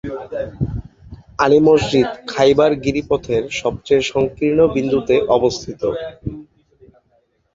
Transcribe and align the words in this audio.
আলী 1.39 1.59
মসজিদ 1.67 2.07
খাইবার 2.31 2.71
গিরিপথের 2.83 3.43
সবচেয়ে 3.61 4.03
সংকীর্ণ 4.11 4.59
বিন্দুতে 4.75 5.15
অবস্থিত। 5.37 5.81